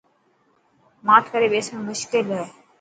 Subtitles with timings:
[1.07, 2.43] ماٺ ڪري ٻيسڻ مشڪل هي.